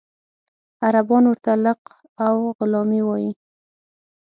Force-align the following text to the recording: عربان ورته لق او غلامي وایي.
عربان 0.85 1.23
ورته 1.27 1.51
لق 1.65 1.81
او 2.25 2.35
غلامي 2.57 3.01
وایي. 3.07 3.31